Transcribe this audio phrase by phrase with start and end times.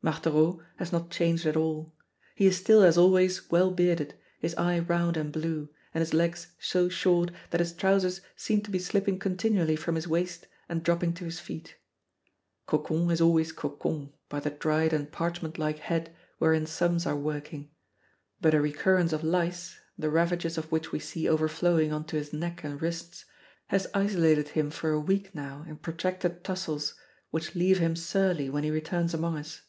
[0.00, 1.92] Marthereau has not changed at all.
[2.36, 6.52] He is still as always well bearded, his eye round and blue, and his legs
[6.60, 11.14] so short that his trousers seem to be slipping continually from his waist and dropping
[11.14, 11.74] to his feet.
[12.66, 17.68] Cocon is always Cocon by the dried and parchment like head wherein sums are working;
[18.40, 22.32] but a recurrence of lice, the ravages of which we see overflowing on to his
[22.32, 23.24] neck and wrists,
[23.66, 26.94] has isolated him for a week now in protracted tussles
[27.32, 29.62] which leave him surly when he returns among us.